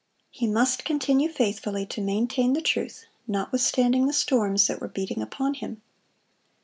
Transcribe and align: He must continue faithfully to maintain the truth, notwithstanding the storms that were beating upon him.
He 0.31 0.47
must 0.47 0.83
continue 0.83 1.29
faithfully 1.29 1.85
to 1.85 2.01
maintain 2.01 2.53
the 2.53 2.61
truth, 2.63 3.05
notwithstanding 3.27 4.07
the 4.07 4.13
storms 4.13 4.65
that 4.65 4.81
were 4.81 4.87
beating 4.87 5.21
upon 5.21 5.53
him. 5.53 5.83